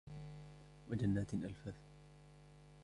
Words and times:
وَجَنَّاتٍ 0.89 1.33
أَلْفَافًا 1.33 1.73